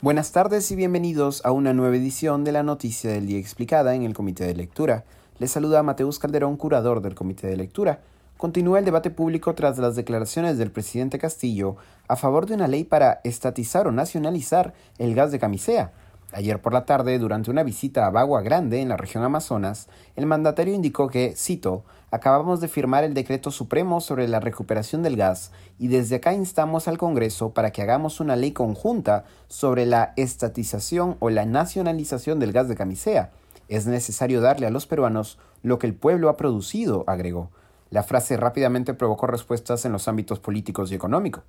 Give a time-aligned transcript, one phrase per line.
[0.00, 4.04] Buenas tardes y bienvenidos a una nueva edición de la Noticia del Día Explicada en
[4.04, 5.04] el Comité de Lectura.
[5.40, 7.98] Les saluda Mateus Calderón, curador del Comité de Lectura.
[8.36, 11.74] Continúa el debate público tras las declaraciones del presidente Castillo
[12.06, 15.90] a favor de una ley para estatizar o nacionalizar el gas de camisea.
[16.32, 20.26] Ayer por la tarde, durante una visita a Bagua Grande en la región Amazonas, el
[20.26, 25.52] mandatario indicó que, cito, acabamos de firmar el decreto supremo sobre la recuperación del gas
[25.78, 31.16] y desde acá instamos al Congreso para que hagamos una ley conjunta sobre la estatización
[31.20, 33.30] o la nacionalización del gas de camisea.
[33.68, 37.50] Es necesario darle a los peruanos lo que el pueblo ha producido, agregó.
[37.88, 41.44] La frase rápidamente provocó respuestas en los ámbitos políticos y económicos.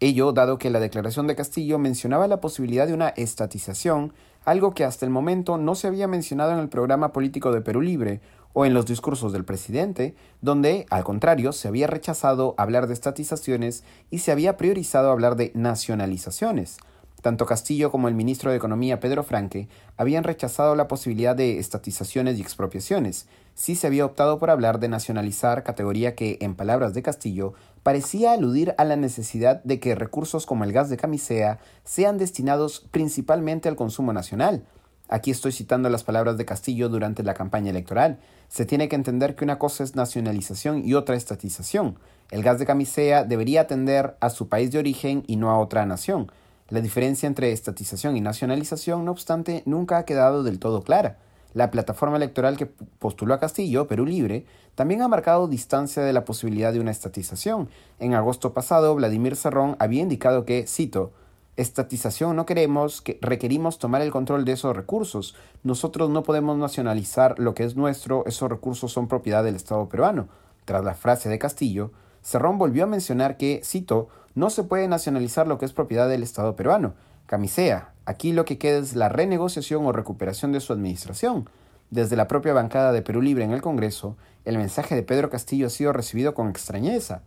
[0.00, 4.12] Ello dado que la declaración de Castillo mencionaba la posibilidad de una estatización,
[4.44, 7.80] algo que hasta el momento no se había mencionado en el programa político de Perú
[7.80, 8.20] Libre
[8.52, 13.82] o en los discursos del presidente, donde, al contrario, se había rechazado hablar de estatizaciones
[14.08, 16.78] y se había priorizado hablar de nacionalizaciones.
[17.22, 22.38] Tanto Castillo como el ministro de Economía Pedro Franque habían rechazado la posibilidad de estatizaciones
[22.38, 23.26] y expropiaciones.
[23.54, 28.32] Sí se había optado por hablar de nacionalizar, categoría que, en palabras de Castillo, parecía
[28.32, 33.68] aludir a la necesidad de que recursos como el gas de camisea sean destinados principalmente
[33.68, 34.64] al consumo nacional.
[35.08, 38.18] Aquí estoy citando las palabras de Castillo durante la campaña electoral.
[38.48, 41.98] Se tiene que entender que una cosa es nacionalización y otra estatización.
[42.30, 45.86] El gas de camisea debería atender a su país de origen y no a otra
[45.86, 46.30] nación.
[46.68, 51.16] La diferencia entre estatización y nacionalización, no obstante, nunca ha quedado del todo clara.
[51.54, 56.26] La plataforma electoral que postuló a Castillo, Perú Libre, también ha marcado distancia de la
[56.26, 57.70] posibilidad de una estatización.
[57.98, 61.12] En agosto pasado, Vladimir Serrón había indicado que, cito,
[61.56, 65.34] estatización no queremos, que requerimos tomar el control de esos recursos.
[65.62, 70.28] Nosotros no podemos nacionalizar lo que es nuestro, esos recursos son propiedad del Estado peruano.
[70.66, 74.08] Tras la frase de Castillo, Cerrón volvió a mencionar que, cito,
[74.38, 76.94] no se puede nacionalizar lo que es propiedad del Estado peruano.
[77.26, 81.50] Camisea, aquí lo que queda es la renegociación o recuperación de su administración.
[81.90, 85.66] Desde la propia bancada de Perú Libre en el Congreso, el mensaje de Pedro Castillo
[85.66, 87.22] ha sido recibido con extrañeza.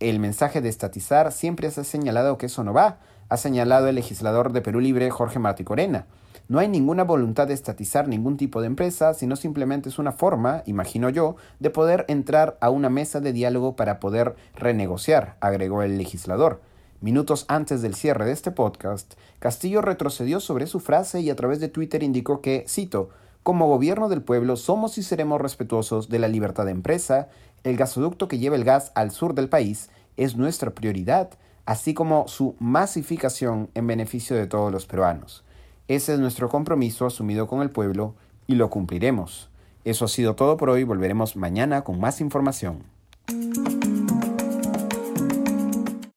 [0.00, 2.98] El mensaje de estatizar siempre se ha señalado que eso no va,
[3.28, 6.06] ha señalado el legislador de Perú Libre Jorge Martí Corena.
[6.50, 10.64] No hay ninguna voluntad de estatizar ningún tipo de empresa, sino simplemente es una forma,
[10.66, 15.96] imagino yo, de poder entrar a una mesa de diálogo para poder renegociar, agregó el
[15.96, 16.60] legislador.
[17.00, 21.60] Minutos antes del cierre de este podcast, Castillo retrocedió sobre su frase y a través
[21.60, 23.10] de Twitter indicó que, cito,
[23.44, 27.28] como gobierno del pueblo somos y seremos respetuosos de la libertad de empresa,
[27.62, 31.30] el gasoducto que lleva el gas al sur del país es nuestra prioridad,
[31.64, 35.44] así como su masificación en beneficio de todos los peruanos.
[35.90, 38.14] Ese es nuestro compromiso asumido con el pueblo
[38.46, 39.50] y lo cumpliremos.
[39.84, 42.84] Eso ha sido todo por hoy, volveremos mañana con más información.